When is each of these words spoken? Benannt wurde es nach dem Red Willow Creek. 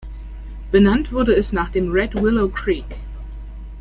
Benannt 0.71 1.11
wurde 1.11 1.35
es 1.35 1.53
nach 1.53 1.69
dem 1.69 1.91
Red 1.91 2.19
Willow 2.19 2.49
Creek. 2.49 2.85